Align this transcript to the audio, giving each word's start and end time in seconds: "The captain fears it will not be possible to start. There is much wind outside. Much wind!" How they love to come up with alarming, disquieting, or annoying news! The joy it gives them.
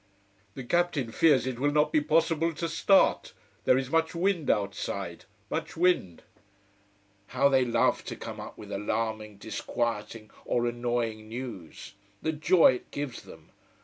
"The 0.55 0.63
captain 0.63 1.11
fears 1.11 1.45
it 1.45 1.59
will 1.59 1.69
not 1.69 1.91
be 1.91 2.01
possible 2.01 2.53
to 2.55 2.67
start. 2.67 3.33
There 3.65 3.77
is 3.77 3.91
much 3.91 4.15
wind 4.15 4.49
outside. 4.49 5.25
Much 5.47 5.77
wind!" 5.77 6.23
How 7.27 7.49
they 7.49 7.63
love 7.65 8.03
to 8.05 8.15
come 8.15 8.39
up 8.39 8.57
with 8.57 8.71
alarming, 8.71 9.37
disquieting, 9.37 10.31
or 10.43 10.65
annoying 10.65 11.29
news! 11.29 11.93
The 12.19 12.31
joy 12.31 12.71
it 12.73 12.89
gives 12.89 13.21
them. 13.21 13.49